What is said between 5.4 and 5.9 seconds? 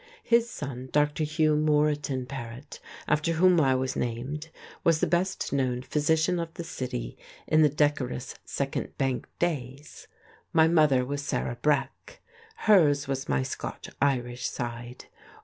known